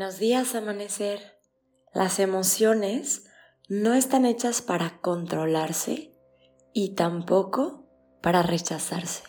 [0.00, 1.20] Buenos días, amanecer.
[1.92, 3.26] Las emociones
[3.68, 6.18] no están hechas para controlarse
[6.72, 7.86] y tampoco
[8.22, 9.24] para rechazarse.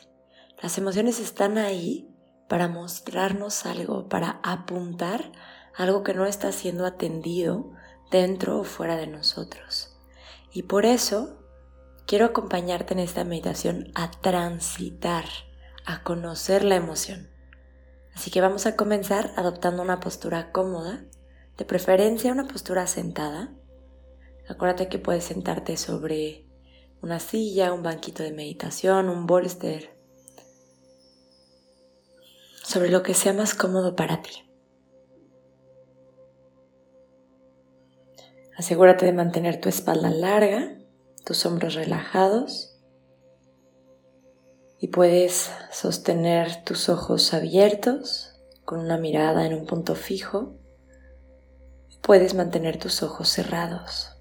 [0.64, 2.08] Las emociones están ahí
[2.48, 5.34] para mostrarnos algo, para apuntar
[5.76, 7.74] algo que no está siendo atendido
[8.10, 10.00] dentro o fuera de nosotros.
[10.54, 11.38] Y por eso
[12.08, 15.26] quiero acompañarte en esta meditación a transitar,
[15.86, 17.31] a conocer la emoción.
[18.16, 21.04] Así que vamos a comenzar adoptando una postura cómoda,
[21.58, 23.54] de preferencia una postura sentada.
[24.48, 26.48] Acuérdate que puedes sentarte sobre
[27.02, 29.98] una silla, un banquito de meditación, un bolster,
[32.64, 34.32] sobre lo que sea más cómodo para ti.
[38.58, 40.78] Asegúrate de mantener tu espalda larga,
[41.26, 42.71] tus hombros relajados
[44.82, 48.34] y puedes sostener tus ojos abiertos
[48.66, 50.56] con una mirada en un punto fijo.
[52.02, 54.18] Puedes mantener tus ojos cerrados.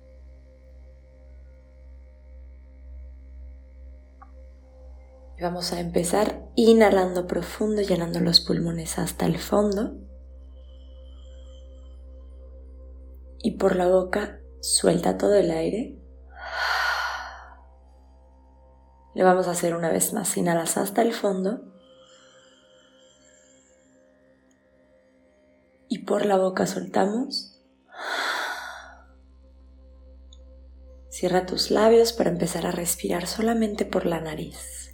[5.40, 9.94] Vamos a empezar inhalando profundo, llenando los pulmones hasta el fondo.
[13.38, 15.96] Y por la boca suelta todo el aire
[19.22, 20.36] Vamos a hacer una vez más.
[20.36, 21.60] Inhalas hasta el fondo.
[25.88, 27.60] Y por la boca soltamos.
[31.10, 34.89] Cierra tus labios para empezar a respirar solamente por la nariz.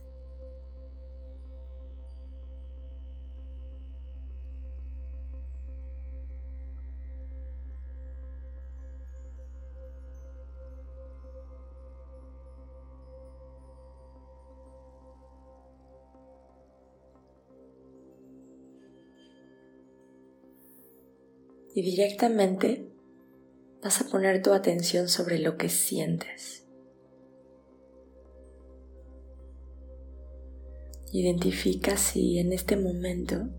[21.76, 22.90] Y directamente
[23.82, 26.66] vas a poner tu atención sobre lo que sientes.
[31.12, 33.50] Identifica si en este momento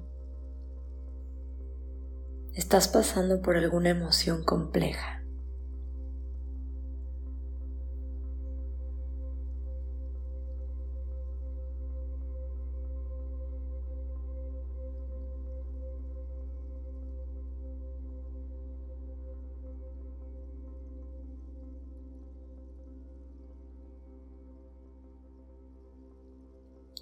[2.56, 5.24] estás pasando por alguna emoción compleja.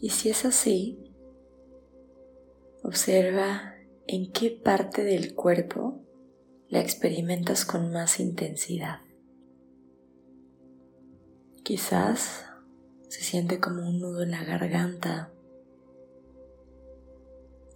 [0.05, 0.99] Y si es así,
[2.83, 3.73] observa
[4.05, 5.99] en qué parte del cuerpo
[6.67, 8.99] la experimentas con más intensidad.
[11.63, 12.45] Quizás
[13.09, 15.33] se siente como un nudo en la garganta,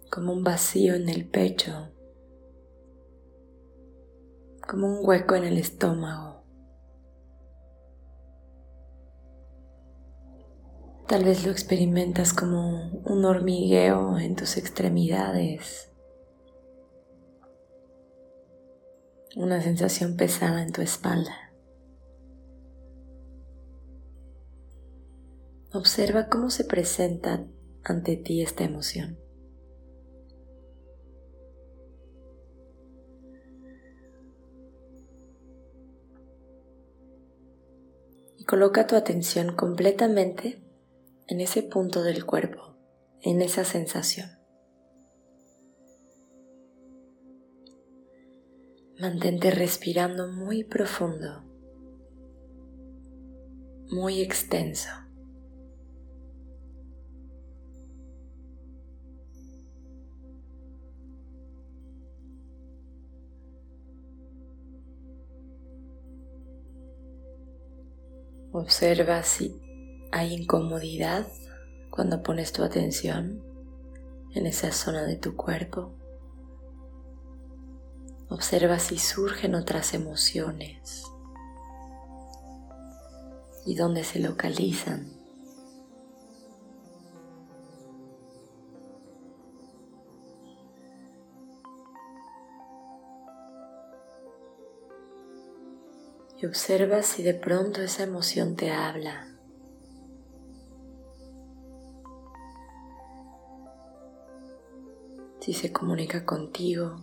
[0.08, 1.90] como un vacío en el pecho,
[4.68, 6.39] como un hueco en el estómago.
[11.10, 15.90] Tal vez lo experimentas como un hormigueo en tus extremidades,
[19.34, 21.52] una sensación pesada en tu espalda.
[25.72, 27.44] Observa cómo se presenta
[27.82, 29.18] ante ti esta emoción.
[38.36, 40.69] Y coloca tu atención completamente
[41.30, 42.76] en ese punto del cuerpo,
[43.22, 44.28] en esa sensación.
[48.98, 51.44] Mantente respirando muy profundo,
[53.92, 54.90] muy extenso.
[68.52, 69.69] Observa si
[70.12, 71.26] hay incomodidad
[71.90, 73.42] cuando pones tu atención
[74.34, 75.92] en esa zona de tu cuerpo.
[78.28, 81.04] Observa si surgen otras emociones
[83.66, 85.12] y dónde se localizan.
[96.40, 99.29] Y observa si de pronto esa emoción te habla.
[105.52, 107.00] Si se comunica contigo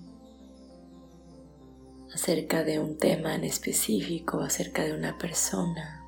[2.13, 6.01] acerca de un tema en específico, acerca de una persona.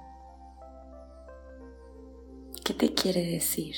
[2.64, 3.76] ¿Qué te quiere decir?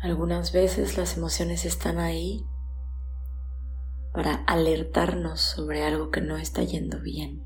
[0.00, 2.46] Algunas veces las emociones están ahí
[4.12, 7.44] para alertarnos sobre algo que no está yendo bien.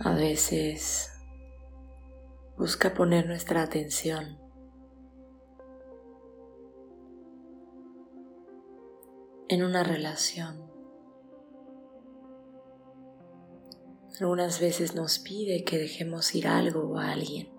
[0.00, 1.12] A veces
[2.56, 4.38] busca poner nuestra atención
[9.48, 10.73] en una relación.
[14.20, 17.52] Algunas veces nos pide que dejemos ir algo o a alguien.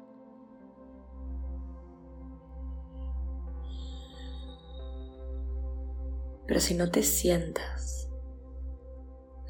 [6.48, 8.10] Pero si no te sientas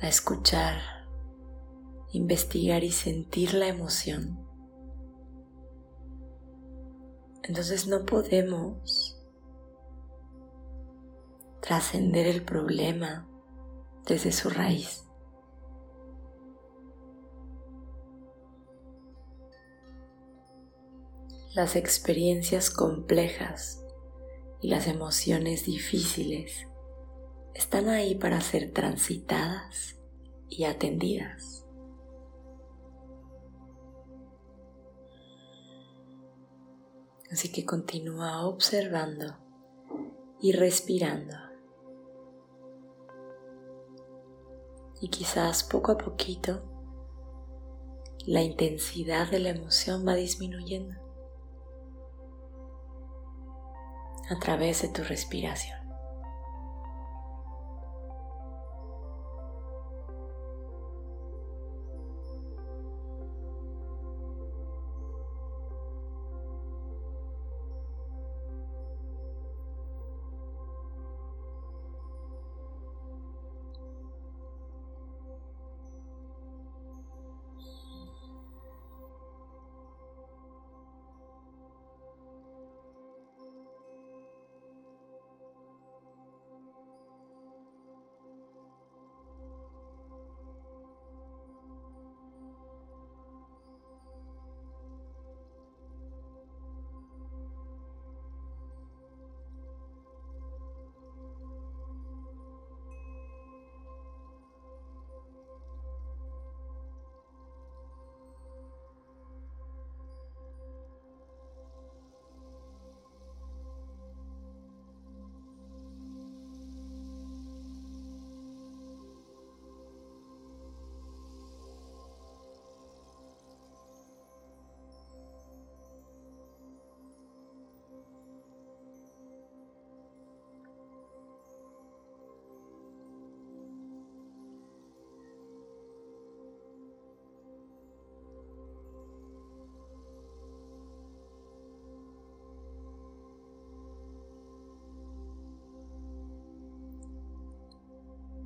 [0.02, 0.78] a escuchar
[2.12, 4.40] investigar y sentir la emoción,
[7.44, 9.22] entonces no podemos
[11.62, 13.28] trascender el problema
[14.08, 15.05] desde su raíz.
[21.56, 23.82] Las experiencias complejas
[24.60, 26.68] y las emociones difíciles
[27.54, 29.96] están ahí para ser transitadas
[30.50, 31.66] y atendidas.
[37.32, 39.38] Así que continúa observando
[40.42, 41.38] y respirando.
[45.00, 46.64] Y quizás poco a poquito
[48.26, 51.05] la intensidad de la emoción va disminuyendo
[54.30, 55.85] a través de tu respiración.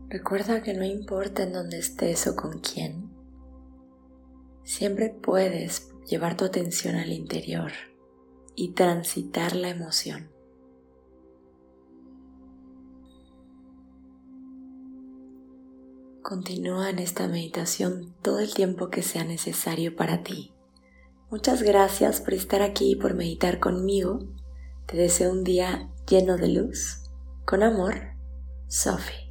[0.10, 3.12] Recuerda que no importa en dónde estés o con quién,
[4.64, 7.72] siempre puedes llevar tu atención al interior
[8.56, 10.32] y transitar la emoción.
[16.24, 20.54] Continúa en esta meditación todo el tiempo que sea necesario para ti.
[21.30, 24.20] Muchas gracias por estar aquí y por meditar conmigo.
[24.88, 27.04] Te deseo un día lleno de luz.
[27.46, 28.16] Con amor,
[28.68, 29.29] Sophie.